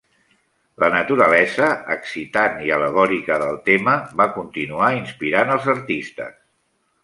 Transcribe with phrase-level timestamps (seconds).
[0.83, 1.67] La naturalesa
[1.97, 6.39] excitant i al·legòrica del tema va continuar inspirant els artistes.